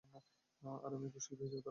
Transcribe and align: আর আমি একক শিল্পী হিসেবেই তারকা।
আর 0.79 0.91
আমি 0.95 1.05
একক 1.07 1.21
শিল্পী 1.25 1.43
হিসেবেই 1.45 1.63
তারকা। 1.65 1.69